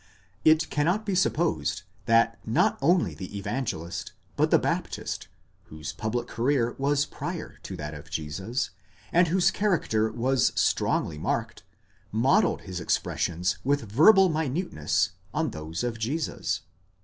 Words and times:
It 0.43 0.71
cannot 0.71 1.05
be 1.05 1.13
supposed, 1.13 1.83
that 2.07 2.39
not 2.43 2.79
only 2.81 3.13
the 3.13 3.37
Evangelist, 3.37 4.13
but 4.35 4.49
the 4.49 4.57
Baptist, 4.57 5.27
whose 5.65 5.93
public 5.93 6.27
career 6.27 6.73
was 6.79 7.05
prior 7.05 7.59
to 7.61 7.77
that 7.77 7.93
of 7.93 8.09
Jesus, 8.09 8.71
and 9.13 9.27
whose 9.27 9.51
character 9.51 10.11
was 10.11 10.53
strongly 10.59 11.19
marked, 11.19 11.61
modelled 12.11 12.61
his 12.63 12.79
expres 12.79 13.19
sions 13.19 13.57
with 13.63 13.91
verbal 13.91 14.27
minuteness 14.27 15.11
on 15.35 15.51
those 15.51 15.83
of 15.83 15.99
Jesus. 15.99 16.61